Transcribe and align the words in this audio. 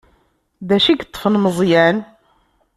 D 0.67 0.69
acu 0.75 0.87
i 0.89 0.93
yeṭṭfen 0.99 1.35
Meẓyan? 1.43 1.97